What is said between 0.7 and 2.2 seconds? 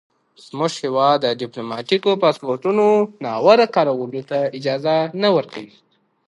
هېواد د ډیپلوماتیکو